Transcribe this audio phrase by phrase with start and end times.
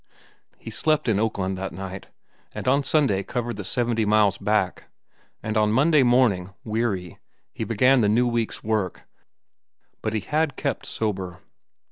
[0.57, 2.07] He slept in Oakland that night,
[2.55, 4.85] and on Sunday covered the seventy miles back.
[5.43, 7.19] And on Monday morning, weary,
[7.53, 9.03] he began the new week's work,
[10.01, 11.41] but he had kept sober.